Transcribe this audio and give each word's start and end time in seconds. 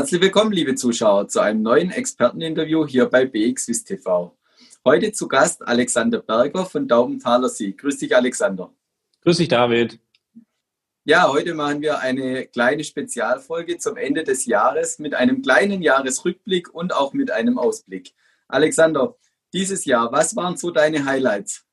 Herzlich 0.00 0.22
willkommen, 0.22 0.50
liebe 0.50 0.74
Zuschauer, 0.76 1.28
zu 1.28 1.40
einem 1.40 1.60
neuen 1.60 1.90
Experteninterview 1.90 2.86
hier 2.86 3.04
bei 3.04 3.26
BXWIS 3.26 3.84
TV. 3.84 4.34
Heute 4.82 5.12
zu 5.12 5.28
Gast 5.28 5.60
Alexander 5.68 6.20
Berger 6.20 6.64
von 6.64 6.88
Daubenthaler 6.88 7.50
See. 7.50 7.72
Grüß 7.72 7.98
dich, 7.98 8.16
Alexander. 8.16 8.72
Grüß 9.20 9.36
dich, 9.36 9.48
David. 9.48 10.00
Ja, 11.04 11.28
heute 11.28 11.52
machen 11.52 11.82
wir 11.82 11.98
eine 11.98 12.46
kleine 12.46 12.82
Spezialfolge 12.82 13.76
zum 13.76 13.98
Ende 13.98 14.24
des 14.24 14.46
Jahres 14.46 15.00
mit 15.00 15.14
einem 15.14 15.42
kleinen 15.42 15.82
Jahresrückblick 15.82 16.72
und 16.72 16.94
auch 16.94 17.12
mit 17.12 17.30
einem 17.30 17.58
Ausblick. 17.58 18.14
Alexander, 18.48 19.18
dieses 19.52 19.84
Jahr, 19.84 20.10
was 20.12 20.34
waren 20.34 20.56
so 20.56 20.70
deine 20.70 21.04
Highlights? 21.04 21.66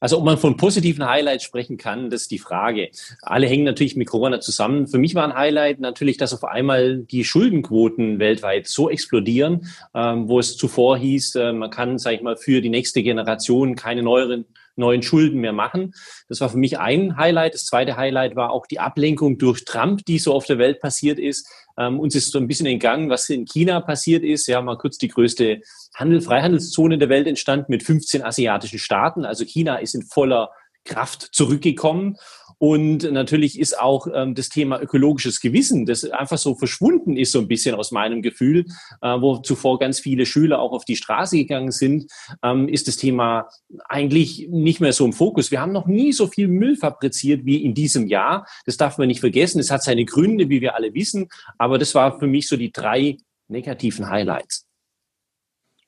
Also 0.00 0.18
ob 0.18 0.24
man 0.24 0.38
von 0.38 0.56
positiven 0.56 1.06
Highlights 1.06 1.44
sprechen 1.44 1.76
kann, 1.76 2.10
das 2.10 2.22
ist 2.22 2.30
die 2.30 2.38
Frage. 2.38 2.90
Alle 3.22 3.46
hängen 3.46 3.64
natürlich 3.64 3.96
mit 3.96 4.08
Corona 4.08 4.40
zusammen. 4.40 4.88
Für 4.88 4.98
mich 4.98 5.14
war 5.14 5.24
ein 5.24 5.34
Highlight 5.34 5.78
natürlich, 5.78 6.16
dass 6.16 6.32
auf 6.32 6.44
einmal 6.44 6.98
die 6.98 7.24
Schuldenquoten 7.24 8.18
weltweit 8.18 8.66
so 8.66 8.88
explodieren, 8.88 9.68
ähm, 9.94 10.28
wo 10.28 10.38
es 10.38 10.56
zuvor 10.56 10.96
hieß, 10.96 11.34
äh, 11.36 11.52
man 11.52 11.70
kann, 11.70 11.98
sage 11.98 12.16
ich 12.16 12.22
mal, 12.22 12.36
für 12.36 12.62
die 12.62 12.70
nächste 12.70 13.02
Generation 13.02 13.76
keine 13.76 14.02
neueren 14.02 14.46
neuen 14.76 15.02
Schulden 15.02 15.40
mehr 15.40 15.52
machen. 15.52 15.94
Das 16.28 16.40
war 16.40 16.48
für 16.48 16.56
mich 16.56 16.78
ein 16.78 17.16
Highlight. 17.16 17.54
Das 17.54 17.66
zweite 17.66 17.96
Highlight 17.96 18.34
war 18.34 18.50
auch 18.50 18.66
die 18.66 18.80
Ablenkung 18.80 19.38
durch 19.38 19.64
Trump, 19.64 20.04
die 20.06 20.18
so 20.18 20.34
auf 20.34 20.46
der 20.46 20.58
Welt 20.58 20.80
passiert 20.80 21.18
ist. 21.18 21.46
Ähm, 21.80 21.98
uns 21.98 22.14
ist 22.14 22.30
so 22.30 22.38
ein 22.38 22.46
bisschen 22.46 22.66
entgangen, 22.66 23.08
was 23.08 23.30
in 23.30 23.46
China 23.46 23.80
passiert 23.80 24.22
ist. 24.22 24.46
Ja, 24.46 24.60
mal 24.60 24.76
kurz 24.76 24.98
die 24.98 25.08
größte 25.08 25.62
Handel, 25.94 26.20
Freihandelszone 26.20 26.98
der 26.98 27.08
Welt 27.08 27.26
entstanden 27.26 27.66
mit 27.68 27.82
15 27.82 28.22
asiatischen 28.22 28.78
Staaten. 28.78 29.24
Also 29.24 29.46
China 29.46 29.76
ist 29.76 29.94
in 29.94 30.02
voller 30.02 30.50
Kraft 30.84 31.30
zurückgekommen. 31.32 32.18
Und 32.62 33.10
natürlich 33.10 33.58
ist 33.58 33.80
auch 33.80 34.06
ähm, 34.12 34.34
das 34.34 34.50
Thema 34.50 34.82
ökologisches 34.82 35.40
Gewissen, 35.40 35.86
das 35.86 36.04
einfach 36.04 36.36
so 36.36 36.54
verschwunden 36.54 37.16
ist, 37.16 37.32
so 37.32 37.38
ein 37.38 37.48
bisschen 37.48 37.74
aus 37.74 37.90
meinem 37.90 38.20
Gefühl, 38.20 38.66
äh, 39.00 39.18
wo 39.18 39.38
zuvor 39.38 39.78
ganz 39.78 39.98
viele 39.98 40.26
Schüler 40.26 40.60
auch 40.60 40.72
auf 40.72 40.84
die 40.84 40.96
Straße 40.96 41.38
gegangen 41.38 41.70
sind, 41.70 42.12
ähm, 42.42 42.68
ist 42.68 42.86
das 42.86 42.98
Thema 42.98 43.48
eigentlich 43.88 44.46
nicht 44.50 44.78
mehr 44.78 44.92
so 44.92 45.06
im 45.06 45.14
Fokus. 45.14 45.50
Wir 45.50 45.62
haben 45.62 45.72
noch 45.72 45.86
nie 45.86 46.12
so 46.12 46.26
viel 46.26 46.48
Müll 46.48 46.76
fabriziert 46.76 47.46
wie 47.46 47.64
in 47.64 47.72
diesem 47.72 48.06
Jahr. 48.08 48.46
Das 48.66 48.76
darf 48.76 48.98
man 48.98 49.08
nicht 49.08 49.20
vergessen. 49.20 49.58
Es 49.58 49.70
hat 49.70 49.82
seine 49.82 50.04
Gründe, 50.04 50.50
wie 50.50 50.60
wir 50.60 50.74
alle 50.74 50.92
wissen. 50.92 51.30
Aber 51.56 51.78
das 51.78 51.94
war 51.94 52.18
für 52.18 52.26
mich 52.26 52.46
so 52.46 52.58
die 52.58 52.72
drei 52.72 53.16
negativen 53.48 54.10
Highlights. 54.10 54.66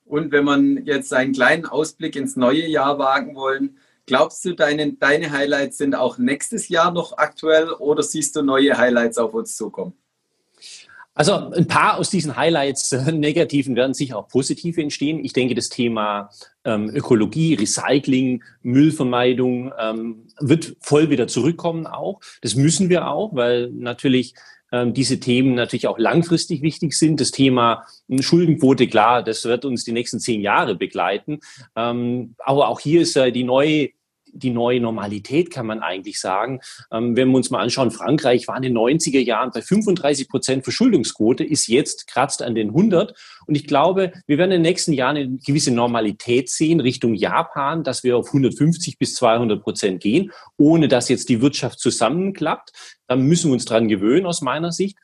Und 0.06 0.32
wenn 0.32 0.44
man 0.46 0.86
jetzt 0.86 1.12
einen 1.12 1.34
kleinen 1.34 1.66
Ausblick 1.66 2.16
ins 2.16 2.34
neue 2.34 2.66
Jahr 2.66 2.98
wagen 2.98 3.34
wollen, 3.34 3.76
Glaubst 4.06 4.44
du, 4.44 4.54
deine, 4.54 4.94
deine 4.94 5.30
Highlights 5.30 5.78
sind 5.78 5.94
auch 5.94 6.18
nächstes 6.18 6.68
Jahr 6.68 6.90
noch 6.90 7.18
aktuell 7.18 7.70
oder 7.70 8.02
siehst 8.02 8.34
du 8.34 8.42
neue 8.42 8.76
Highlights 8.76 9.18
auf 9.18 9.32
uns 9.34 9.56
zukommen? 9.56 9.94
Also 11.14 11.34
ein 11.34 11.66
paar 11.66 11.98
aus 11.98 12.08
diesen 12.08 12.36
Highlights 12.36 12.92
äh, 12.92 13.12
negativen 13.12 13.76
werden 13.76 13.92
sicher 13.92 14.16
auch 14.16 14.28
positive 14.28 14.80
entstehen. 14.80 15.22
Ich 15.22 15.34
denke, 15.34 15.54
das 15.54 15.68
Thema 15.68 16.30
ähm, 16.64 16.88
Ökologie, 16.88 17.54
Recycling, 17.54 18.42
Müllvermeidung 18.62 19.72
ähm, 19.78 20.26
wird 20.40 20.76
voll 20.80 21.10
wieder 21.10 21.28
zurückkommen 21.28 21.86
auch. 21.86 22.20
Das 22.40 22.54
müssen 22.54 22.88
wir 22.88 23.08
auch, 23.08 23.34
weil 23.34 23.70
natürlich 23.72 24.34
diese 24.86 25.20
Themen 25.20 25.54
natürlich 25.54 25.86
auch 25.86 25.98
langfristig 25.98 26.62
wichtig 26.62 26.94
sind. 26.94 27.20
Das 27.20 27.30
Thema 27.30 27.84
Schuldenquote, 28.20 28.88
klar, 28.88 29.22
das 29.22 29.44
wird 29.44 29.64
uns 29.64 29.84
die 29.84 29.92
nächsten 29.92 30.18
zehn 30.18 30.40
Jahre 30.40 30.74
begleiten. 30.74 31.40
Ähm, 31.76 32.34
aber 32.38 32.68
auch 32.68 32.80
hier 32.80 33.02
ist 33.02 33.16
die 33.16 33.44
neue 33.44 33.90
die 34.32 34.50
neue 34.50 34.80
Normalität, 34.80 35.50
kann 35.50 35.66
man 35.66 35.80
eigentlich 35.80 36.18
sagen. 36.20 36.60
Ähm, 36.90 37.16
wenn 37.16 37.28
wir 37.28 37.36
uns 37.36 37.50
mal 37.50 37.60
anschauen, 37.60 37.90
Frankreich 37.90 38.48
war 38.48 38.56
in 38.56 38.62
den 38.62 38.76
90er 38.76 39.20
Jahren 39.20 39.50
bei 39.52 39.62
35 39.62 40.28
Prozent 40.28 40.64
Verschuldungsquote, 40.64 41.44
ist 41.44 41.68
jetzt 41.68 42.06
kratzt 42.06 42.42
an 42.42 42.54
den 42.54 42.68
100. 42.68 43.14
Und 43.46 43.54
ich 43.54 43.66
glaube, 43.66 44.12
wir 44.26 44.38
werden 44.38 44.52
in 44.52 44.62
den 44.62 44.70
nächsten 44.70 44.92
Jahren 44.92 45.16
eine 45.16 45.38
gewisse 45.44 45.72
Normalität 45.72 46.50
sehen 46.50 46.80
Richtung 46.80 47.14
Japan, 47.14 47.84
dass 47.84 48.02
wir 48.02 48.16
auf 48.16 48.28
150 48.28 48.98
bis 48.98 49.14
200 49.14 49.62
Prozent 49.62 50.02
gehen, 50.02 50.32
ohne 50.56 50.88
dass 50.88 51.08
jetzt 51.08 51.28
die 51.28 51.42
Wirtschaft 51.42 51.78
zusammenklappt. 51.78 52.72
Da 53.06 53.16
müssen 53.16 53.50
wir 53.50 53.54
uns 53.54 53.64
dran 53.64 53.88
gewöhnen, 53.88 54.26
aus 54.26 54.40
meiner 54.40 54.72
Sicht. 54.72 54.96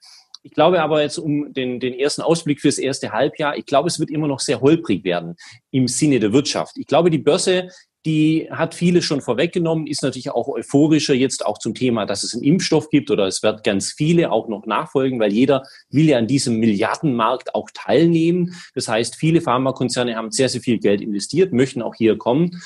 Ich 0.42 0.52
glaube 0.52 0.82
aber 0.82 1.02
jetzt 1.02 1.18
um 1.18 1.52
den, 1.52 1.80
den 1.80 1.94
ersten 1.94 2.22
Ausblick 2.22 2.60
fürs 2.60 2.78
erste 2.78 3.12
Halbjahr, 3.12 3.56
ich 3.56 3.66
glaube, 3.66 3.88
es 3.88 3.98
wird 3.98 4.10
immer 4.10 4.28
noch 4.28 4.40
sehr 4.40 4.60
holprig 4.60 5.04
werden 5.04 5.36
im 5.70 5.88
Sinne 5.88 6.20
der 6.20 6.32
Wirtschaft. 6.32 6.76
Ich 6.78 6.86
glaube, 6.86 7.10
die 7.10 7.18
Börse 7.18 7.68
die 8.08 8.48
hat 8.50 8.74
viele 8.74 9.02
schon 9.02 9.20
vorweggenommen, 9.20 9.86
ist 9.86 10.02
natürlich 10.02 10.30
auch 10.30 10.48
euphorischer 10.48 11.12
jetzt 11.12 11.44
auch 11.44 11.58
zum 11.58 11.74
Thema, 11.74 12.06
dass 12.06 12.22
es 12.22 12.32
einen 12.32 12.42
Impfstoff 12.42 12.88
gibt 12.88 13.10
oder 13.10 13.26
es 13.26 13.42
wird 13.42 13.64
ganz 13.64 13.92
viele 13.92 14.32
auch 14.32 14.48
noch 14.48 14.64
nachfolgen, 14.64 15.20
weil 15.20 15.30
jeder 15.30 15.64
will 15.90 16.08
ja 16.08 16.16
an 16.16 16.26
diesem 16.26 16.56
Milliardenmarkt 16.58 17.54
auch 17.54 17.68
teilnehmen. 17.74 18.54
Das 18.74 18.88
heißt, 18.88 19.16
viele 19.16 19.42
Pharmakonzerne 19.42 20.16
haben 20.16 20.30
sehr, 20.30 20.48
sehr 20.48 20.62
viel 20.62 20.78
Geld 20.78 21.02
investiert, 21.02 21.52
möchten 21.52 21.82
auch 21.82 21.94
hier 21.94 22.16
kommen. 22.16 22.62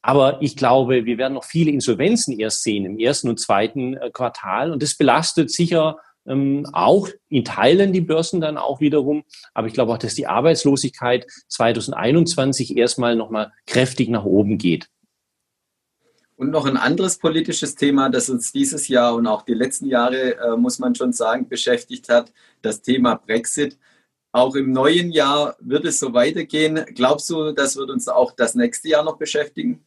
Aber 0.00 0.40
ich 0.40 0.56
glaube, 0.56 1.04
wir 1.04 1.18
werden 1.18 1.34
noch 1.34 1.44
viele 1.44 1.70
Insolvenzen 1.70 2.40
erst 2.40 2.62
sehen 2.62 2.86
im 2.86 2.98
ersten 2.98 3.28
und 3.28 3.38
zweiten 3.38 3.94
äh, 3.94 4.10
Quartal 4.10 4.72
und 4.72 4.82
das 4.82 4.94
belastet 4.94 5.50
sicher 5.50 5.98
ähm, 6.26 6.66
auch 6.72 7.08
in 7.28 7.44
Teilen 7.44 7.92
die 7.92 8.00
Börsen 8.00 8.40
dann 8.40 8.58
auch 8.58 8.80
wiederum. 8.80 9.24
Aber 9.54 9.66
ich 9.66 9.74
glaube 9.74 9.92
auch, 9.92 9.98
dass 9.98 10.14
die 10.14 10.26
Arbeitslosigkeit 10.26 11.26
2021 11.48 12.76
erstmal 12.76 13.16
nochmal 13.16 13.52
kräftig 13.66 14.08
nach 14.08 14.24
oben 14.24 14.58
geht. 14.58 14.88
Und 16.36 16.50
noch 16.50 16.66
ein 16.66 16.76
anderes 16.76 17.18
politisches 17.18 17.76
Thema, 17.76 18.08
das 18.08 18.28
uns 18.28 18.50
dieses 18.52 18.88
Jahr 18.88 19.14
und 19.14 19.26
auch 19.26 19.42
die 19.42 19.54
letzten 19.54 19.86
Jahre, 19.86 20.36
äh, 20.38 20.56
muss 20.56 20.78
man 20.78 20.94
schon 20.94 21.12
sagen, 21.12 21.48
beschäftigt 21.48 22.08
hat, 22.08 22.32
das 22.62 22.82
Thema 22.82 23.14
Brexit. 23.14 23.78
Auch 24.32 24.56
im 24.56 24.72
neuen 24.72 25.12
Jahr 25.12 25.56
wird 25.60 25.84
es 25.84 26.00
so 26.00 26.14
weitergehen. 26.14 26.84
Glaubst 26.94 27.28
du, 27.30 27.52
das 27.52 27.76
wird 27.76 27.90
uns 27.90 28.08
auch 28.08 28.32
das 28.32 28.54
nächste 28.54 28.88
Jahr 28.88 29.04
noch 29.04 29.18
beschäftigen? 29.18 29.84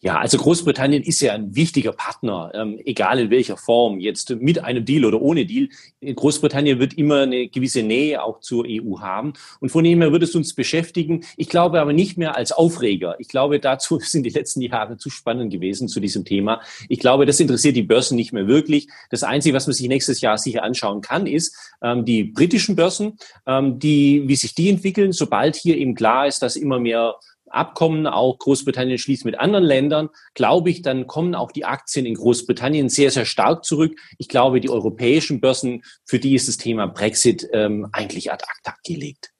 Ja, 0.00 0.18
also 0.18 0.38
Großbritannien 0.38 1.02
ist 1.02 1.20
ja 1.20 1.32
ein 1.34 1.54
wichtiger 1.54 1.92
Partner, 1.92 2.50
ähm, 2.54 2.80
egal 2.84 3.18
in 3.18 3.30
welcher 3.30 3.56
Form, 3.56 3.98
jetzt 3.98 4.30
mit 4.30 4.62
einem 4.62 4.84
Deal 4.84 5.04
oder 5.04 5.20
ohne 5.20 5.46
Deal. 5.46 5.68
Großbritannien 6.02 6.78
wird 6.78 6.94
immer 6.94 7.22
eine 7.22 7.48
gewisse 7.48 7.82
Nähe 7.82 8.22
auch 8.22 8.40
zur 8.40 8.64
EU 8.68 9.00
haben. 9.00 9.32
Und 9.60 9.70
von 9.70 9.84
dem 9.84 10.00
her 10.00 10.12
wird 10.12 10.22
es 10.22 10.34
uns 10.34 10.54
beschäftigen. 10.54 11.24
Ich 11.36 11.48
glaube 11.48 11.80
aber 11.80 11.92
nicht 11.92 12.16
mehr 12.16 12.36
als 12.36 12.52
Aufreger. 12.52 13.16
Ich 13.18 13.28
glaube, 13.28 13.60
dazu 13.60 13.98
sind 14.02 14.24
die 14.24 14.30
letzten 14.30 14.60
Jahre 14.60 14.96
zu 14.96 15.10
spannend 15.10 15.52
gewesen 15.52 15.88
zu 15.88 16.00
diesem 16.00 16.24
Thema. 16.24 16.60
Ich 16.88 17.00
glaube, 17.00 17.26
das 17.26 17.40
interessiert 17.40 17.76
die 17.76 17.82
Börsen 17.82 18.16
nicht 18.16 18.32
mehr 18.32 18.46
wirklich. 18.46 18.88
Das 19.10 19.22
Einzige, 19.22 19.54
was 19.54 19.66
man 19.66 19.74
sich 19.74 19.88
nächstes 19.88 20.20
Jahr 20.20 20.38
sicher 20.38 20.62
anschauen 20.62 21.00
kann, 21.00 21.26
ist 21.26 21.56
ähm, 21.82 22.04
die 22.04 22.24
britischen 22.24 22.76
Börsen, 22.76 23.18
ähm, 23.46 23.78
die, 23.78 24.22
wie 24.26 24.36
sich 24.36 24.54
die 24.54 24.68
entwickeln, 24.68 25.12
sobald 25.12 25.56
hier 25.56 25.76
eben 25.76 25.94
klar 25.94 26.26
ist, 26.26 26.42
dass 26.42 26.56
immer 26.56 26.78
mehr 26.78 27.14
Abkommen 27.50 28.06
auch 28.06 28.38
Großbritannien 28.38 28.98
schließt 28.98 29.24
mit 29.24 29.38
anderen 29.38 29.64
Ländern, 29.64 30.10
glaube 30.34 30.70
ich, 30.70 30.82
dann 30.82 31.06
kommen 31.06 31.34
auch 31.34 31.52
die 31.52 31.64
Aktien 31.64 32.06
in 32.06 32.14
Großbritannien 32.14 32.88
sehr, 32.88 33.10
sehr 33.10 33.24
stark 33.24 33.64
zurück. 33.64 33.98
Ich 34.18 34.28
glaube, 34.28 34.60
die 34.60 34.70
europäischen 34.70 35.40
Börsen, 35.40 35.82
für 36.04 36.18
die 36.18 36.34
ist 36.34 36.48
das 36.48 36.56
Thema 36.56 36.86
Brexit 36.86 37.48
ähm, 37.52 37.88
eigentlich 37.92 38.32
ad 38.32 38.44
acta 38.48 38.74
gelegt. 38.84 39.32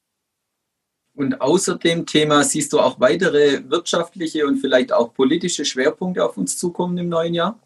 Und 1.14 1.40
außer 1.40 1.76
dem 1.76 2.06
Thema 2.06 2.44
siehst 2.44 2.72
du 2.72 2.78
auch 2.78 3.00
weitere 3.00 3.68
wirtschaftliche 3.68 4.46
und 4.46 4.58
vielleicht 4.58 4.92
auch 4.92 5.12
politische 5.12 5.64
Schwerpunkte 5.64 6.24
auf 6.24 6.36
uns 6.36 6.56
zukommen 6.56 6.96
im 6.96 7.08
neuen 7.08 7.34
Jahr? 7.34 7.58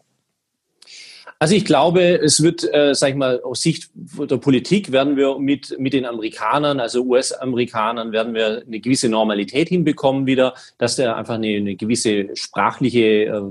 Also 1.39 1.55
ich 1.55 1.65
glaube, 1.65 2.19
es 2.21 2.41
wird, 2.41 2.63
äh, 2.73 2.93
sag 2.95 3.09
ich 3.09 3.15
mal, 3.15 3.41
aus 3.41 3.61
Sicht 3.61 3.89
der 3.95 4.37
Politik 4.37 4.91
werden 4.91 5.17
wir 5.17 5.39
mit, 5.39 5.75
mit 5.79 5.93
den 5.93 6.05
Amerikanern, 6.05 6.79
also 6.79 7.03
US-Amerikanern, 7.03 8.11
werden 8.11 8.33
wir 8.33 8.63
eine 8.65 8.79
gewisse 8.79 9.09
Normalität 9.09 9.69
hinbekommen 9.69 10.25
wieder, 10.25 10.53
dass 10.77 10.95
da 10.95 11.15
einfach 11.15 11.35
eine, 11.35 11.55
eine 11.55 11.75
gewisse 11.75 12.35
sprachliche 12.35 13.25
äh, 13.25 13.41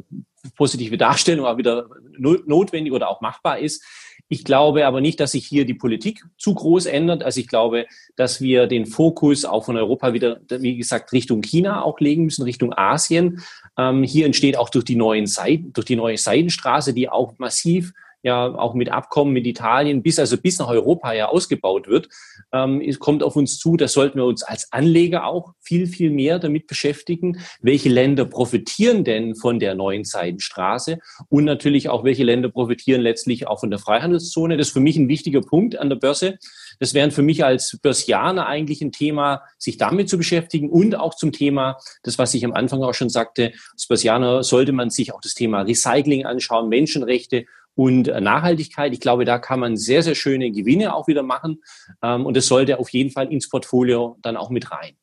positive 0.57 0.97
Darstellung 0.97 1.47
auch 1.47 1.59
wieder 1.59 1.89
notwendig 2.19 2.93
oder 2.93 3.09
auch 3.09 3.21
machbar 3.21 3.59
ist. 3.59 3.85
Ich 4.33 4.45
glaube 4.45 4.87
aber 4.87 5.03
nicht, 5.03 5.21
dass 5.21 5.33
sich 5.33 5.47
hier 5.47 5.67
die 5.67 5.75
Politik 5.75 6.25
zu 6.39 6.55
groß 6.55 6.87
ändert. 6.87 7.23
Also 7.23 7.39
ich 7.39 7.49
glaube, 7.49 7.85
dass 8.17 8.41
wir 8.41 8.67
den 8.67 8.87
Fokus 8.87 9.45
auch 9.45 9.67
von 9.67 9.77
Europa 9.77 10.15
wieder, 10.15 10.41
wie 10.49 10.79
gesagt, 10.79 11.13
Richtung 11.13 11.43
China 11.43 11.83
auch 11.83 12.01
legen 12.01 12.25
müssen, 12.25 12.43
Richtung 12.43 12.73
Asien. 12.73 13.43
Ähm, 13.77 14.03
hier 14.05 14.25
entsteht 14.25 14.57
auch 14.57 14.71
durch 14.71 14.87
die 14.87 14.97
neuen 14.97 15.27
Seiten, 15.27 15.75
durch 15.75 15.85
die 15.85 15.97
neue 15.97 16.17
Seidenstraße, 16.17 16.95
die 16.95 17.11
auch 17.11 17.39
massiv 17.39 17.93
ja 18.23 18.55
auch 18.55 18.75
mit 18.75 18.91
Abkommen 18.91 19.33
mit 19.33 19.47
Italien 19.47 20.03
bis 20.03 20.19
also 20.19 20.37
bis 20.37 20.59
nach 20.59 20.69
Europa 20.69 21.13
ja 21.13 21.29
ausgebaut 21.29 21.89
wird, 21.89 22.09
ähm, 22.53 22.83
kommt 22.99 23.23
auf 23.23 23.37
uns 23.37 23.59
zu. 23.59 23.77
Da 23.77 23.89
sollten 23.89 24.19
wir 24.19 24.25
uns 24.25 24.43
als 24.43 24.73
Anleger 24.73 25.27
auch 25.27 25.55
viel 25.61 25.87
viel 25.87 26.11
mehr 26.11 26.39
damit 26.39 26.67
beschäftigen. 26.67 27.39
Welche 27.61 27.89
Länder 27.89 28.25
profitieren 28.25 29.05
denn 29.05 29.35
von 29.35 29.59
der 29.59 29.75
neuen 29.75 30.05
Seidenstraße 30.05 30.99
und 31.29 31.45
natürlich 31.45 31.89
auch 31.89 32.05
welche 32.05 32.25
Länder 32.25 32.49
profitieren 32.49 33.01
letztlich 33.01 33.47
auch 33.47 33.61
von 33.61 33.71
der 33.71 33.79
Freihandelszone? 33.79 34.57
Das 34.57 34.69
ist 34.69 34.73
für 34.73 34.81
mich 34.81 34.97
ein 34.97 35.09
wichtiger 35.09 35.41
Punkt 35.41 35.79
an 35.79 35.89
der 35.89 35.97
Börse. 35.97 36.39
Das 36.83 36.95
wären 36.95 37.13
für 37.13 37.23
mich 37.23 37.45
als 37.45 37.79
Börsianer 37.81 38.49
eigentlich 38.49 38.83
ein 38.83 38.91
Thema, 38.91 39.45
sich 39.57 39.77
damit 39.77 40.09
zu 40.09 40.19
beschäftigen 40.19 40.69
und 40.69 40.97
auch 40.97 41.15
zum 41.15 41.31
Thema, 41.31 41.79
das 42.03 42.19
was 42.19 42.35
ich 42.35 42.45
am 42.45 42.55
Anfang 42.55 42.83
auch 42.83 42.93
schon 42.93 43.09
sagte, 43.09 43.53
als 43.73 43.87
Börsianer 43.87 44.43
sollte 44.43 44.73
man 44.73 44.91
sich 44.91 45.15
auch 45.15 45.21
das 45.21 45.35
Thema 45.35 45.61
Recycling 45.63 46.27
anschauen, 46.27 46.69
Menschenrechte 46.69 47.45
und 47.77 48.09
Nachhaltigkeit. 48.09 48.93
Ich 48.93 48.99
glaube, 48.99 49.25
da 49.25 49.39
kann 49.39 49.61
man 49.61 49.77
sehr, 49.77 50.03
sehr 50.03 50.17
schöne 50.17 50.51
Gewinne 50.51 50.93
auch 50.97 51.07
wieder 51.07 51.23
machen. 51.23 51.63
Ähm, 52.03 52.27
und 52.27 52.37
das 52.37 52.47
sollte 52.47 52.81
auf 52.81 52.89
jeden 52.89 53.11
Fall 53.11 53.33
ins 53.33 53.49
Portfolio 53.49 54.19
dann 54.21 54.37
auch 54.37 54.51
mit 54.51 54.73
rein. 54.73 54.97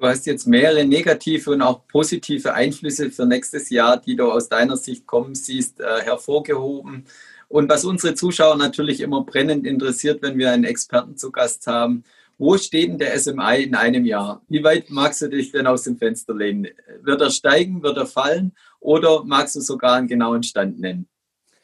Du 0.00 0.06
hast 0.06 0.24
jetzt 0.24 0.46
mehrere 0.46 0.86
negative 0.86 1.50
und 1.50 1.60
auch 1.60 1.86
positive 1.88 2.54
Einflüsse 2.54 3.10
für 3.10 3.26
nächstes 3.26 3.68
Jahr, 3.68 3.98
die 4.00 4.16
du 4.16 4.32
aus 4.32 4.48
deiner 4.48 4.78
Sicht 4.78 5.06
kommen 5.06 5.34
siehst, 5.34 5.80
äh, 5.80 6.00
hervorgehoben. 6.04 7.04
Und 7.48 7.68
was 7.68 7.84
unsere 7.84 8.14
Zuschauer 8.14 8.56
natürlich 8.56 9.00
immer 9.00 9.24
brennend 9.24 9.66
interessiert, 9.66 10.22
wenn 10.22 10.38
wir 10.38 10.52
einen 10.52 10.64
Experten 10.64 11.16
zu 11.16 11.32
Gast 11.32 11.66
haben, 11.66 12.04
wo 12.36 12.56
steht 12.56 12.88
denn 12.88 12.98
der 12.98 13.18
SMI 13.18 13.64
in 13.64 13.74
einem 13.74 14.04
Jahr? 14.04 14.42
Wie 14.48 14.62
weit 14.62 14.90
magst 14.90 15.22
du 15.22 15.28
dich 15.28 15.50
denn 15.50 15.66
aus 15.66 15.82
dem 15.82 15.98
Fenster 15.98 16.34
lehnen? 16.34 16.68
Wird 17.02 17.20
er 17.20 17.30
steigen, 17.30 17.82
wird 17.82 17.96
er 17.96 18.06
fallen 18.06 18.52
oder 18.78 19.24
magst 19.24 19.56
du 19.56 19.60
sogar 19.60 19.96
einen 19.96 20.06
genauen 20.06 20.44
Stand 20.44 20.78
nennen? 20.78 21.08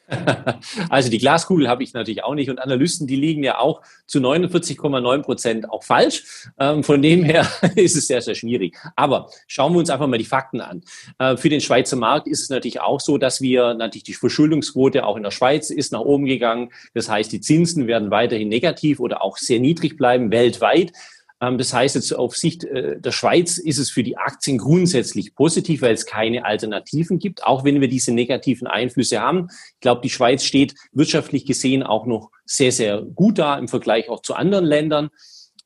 Also 0.89 1.09
die 1.09 1.17
Glaskugel 1.17 1.67
habe 1.67 1.83
ich 1.83 1.93
natürlich 1.93 2.23
auch 2.23 2.35
nicht 2.35 2.49
und 2.49 2.59
Analysten, 2.59 3.07
die 3.07 3.15
liegen 3.15 3.43
ja 3.43 3.59
auch 3.59 3.81
zu 4.07 4.19
49,9 4.19 5.21
Prozent 5.21 5.69
auch 5.69 5.83
falsch. 5.83 6.49
Ähm, 6.59 6.83
von 6.83 7.01
dem 7.01 7.23
her 7.23 7.47
ist 7.75 7.95
es 7.95 8.07
sehr, 8.07 8.21
sehr 8.21 8.35
schwierig. 8.35 8.77
Aber 8.95 9.29
schauen 9.47 9.73
wir 9.73 9.79
uns 9.79 9.89
einfach 9.89 10.07
mal 10.07 10.17
die 10.17 10.25
Fakten 10.25 10.61
an. 10.61 10.81
Äh, 11.19 11.37
für 11.37 11.49
den 11.49 11.61
Schweizer 11.61 11.95
Markt 11.95 12.27
ist 12.27 12.41
es 12.41 12.49
natürlich 12.49 12.81
auch 12.81 12.99
so, 12.99 13.17
dass 13.17 13.41
wir 13.41 13.73
natürlich 13.73 14.03
die 14.03 14.13
Verschuldungsquote 14.13 15.05
auch 15.05 15.17
in 15.17 15.23
der 15.23 15.31
Schweiz 15.31 15.69
ist 15.69 15.91
nach 15.91 16.01
oben 16.01 16.25
gegangen. 16.25 16.71
Das 16.93 17.09
heißt, 17.09 17.31
die 17.31 17.41
Zinsen 17.41 17.87
werden 17.87 18.11
weiterhin 18.11 18.49
negativ 18.49 18.99
oder 18.99 19.21
auch 19.21 19.37
sehr 19.37 19.59
niedrig 19.59 19.97
bleiben 19.97 20.31
weltweit. 20.31 20.91
Ähm, 21.41 21.57
das 21.57 21.73
heißt 21.73 21.95
jetzt 21.95 22.13
auf 22.13 22.35
Sicht 22.35 22.63
äh, 22.63 22.99
der 22.99 23.11
Schweiz 23.11 23.57
ist 23.57 23.77
es 23.77 23.89
für 23.89 24.03
die 24.03 24.17
Aktien 24.17 24.57
grundsätzlich 24.57 25.35
positiv, 25.35 25.81
weil 25.81 25.93
es 25.93 26.05
keine 26.05 26.45
Alternativen 26.45 27.19
gibt, 27.19 27.43
auch 27.43 27.63
wenn 27.63 27.81
wir 27.81 27.87
diese 27.87 28.13
negativen 28.13 28.67
Einflüsse 28.67 29.19
haben. 29.19 29.47
Ich 29.73 29.79
glaube, 29.81 30.01
die 30.01 30.09
Schweiz 30.09 30.43
steht 30.43 30.75
wirtschaftlich 30.91 31.45
gesehen 31.45 31.83
auch 31.83 32.05
noch 32.05 32.31
sehr, 32.45 32.71
sehr 32.71 33.01
gut 33.01 33.39
da 33.39 33.57
im 33.57 33.67
Vergleich 33.67 34.09
auch 34.09 34.21
zu 34.21 34.35
anderen 34.35 34.65
Ländern. 34.65 35.09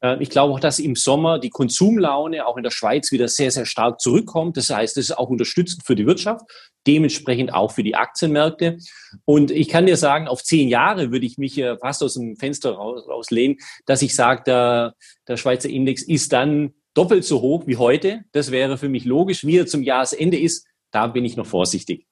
Äh, 0.01 0.21
ich 0.21 0.29
glaube 0.29 0.53
auch, 0.53 0.59
dass 0.59 0.79
im 0.79 0.95
Sommer 0.95 1.39
die 1.39 1.49
Konsumlaune 1.49 2.45
auch 2.45 2.57
in 2.57 2.63
der 2.63 2.71
Schweiz 2.71 3.11
wieder 3.11 3.27
sehr, 3.27 3.51
sehr 3.51 3.65
stark 3.65 3.99
zurückkommt. 4.01 4.57
Das 4.57 4.69
heißt, 4.69 4.97
das 4.97 5.05
ist 5.05 5.17
auch 5.17 5.29
unterstützend 5.29 5.85
für 5.85 5.95
die 5.95 6.05
Wirtschaft, 6.05 6.45
dementsprechend 6.87 7.53
auch 7.53 7.71
für 7.71 7.83
die 7.83 7.95
Aktienmärkte. 7.95 8.77
Und 9.25 9.51
ich 9.51 9.69
kann 9.69 9.85
dir 9.85 9.97
sagen, 9.97 10.27
auf 10.27 10.43
zehn 10.43 10.69
Jahre 10.69 11.11
würde 11.11 11.25
ich 11.25 11.37
mich 11.37 11.61
fast 11.81 12.03
aus 12.03 12.15
dem 12.15 12.35
Fenster 12.35 12.71
raus, 12.71 13.07
rauslehnen, 13.07 13.57
dass 13.85 14.01
ich 14.01 14.15
sage, 14.15 14.43
der, 14.45 14.95
der 15.27 15.37
Schweizer 15.37 15.69
Index 15.69 16.01
ist 16.01 16.33
dann 16.33 16.73
doppelt 16.93 17.23
so 17.23 17.41
hoch 17.41 17.67
wie 17.67 17.77
heute. 17.77 18.21
Das 18.31 18.51
wäre 18.51 18.77
für 18.77 18.89
mich 18.89 19.05
logisch. 19.05 19.45
Wie 19.45 19.57
er 19.57 19.67
zum 19.67 19.83
Jahresende 19.83 20.37
ist, 20.37 20.65
da 20.91 21.07
bin 21.07 21.25
ich 21.25 21.37
noch 21.37 21.45
vorsichtig. 21.45 22.08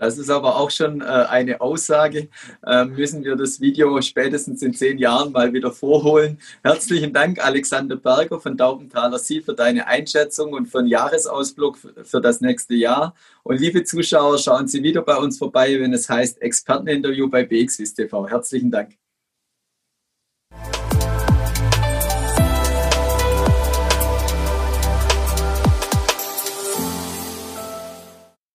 Das 0.00 0.16
ist 0.16 0.30
aber 0.30 0.56
auch 0.56 0.70
schon 0.70 1.02
äh, 1.02 1.04
eine 1.04 1.60
Aussage. 1.60 2.30
Ähm, 2.66 2.94
müssen 2.94 3.22
wir 3.22 3.36
das 3.36 3.60
Video 3.60 4.00
spätestens 4.00 4.62
in 4.62 4.72
zehn 4.72 4.96
Jahren 4.96 5.30
mal 5.30 5.52
wieder 5.52 5.70
vorholen. 5.70 6.38
Herzlichen 6.64 7.12
Dank, 7.12 7.44
Alexander 7.44 7.96
Berger 7.96 8.40
von 8.40 8.56
Daubenthaler 8.56 9.18
Sie, 9.18 9.42
für 9.42 9.52
deine 9.52 9.86
Einschätzung 9.86 10.54
und 10.54 10.68
für 10.68 10.78
den 10.78 10.86
Jahresausblick 10.86 11.76
für 12.02 12.20
das 12.22 12.40
nächste 12.40 12.74
Jahr. 12.74 13.14
Und 13.42 13.60
liebe 13.60 13.84
Zuschauer, 13.84 14.38
schauen 14.38 14.66
Sie 14.68 14.82
wieder 14.82 15.02
bei 15.02 15.16
uns 15.16 15.36
vorbei, 15.36 15.78
wenn 15.78 15.92
es 15.92 16.08
heißt 16.08 16.40
Experteninterview 16.40 17.28
bei 17.28 17.44
BXWIS 17.44 17.92
TV. 17.92 18.26
Herzlichen 18.26 18.70
Dank. 18.70 18.99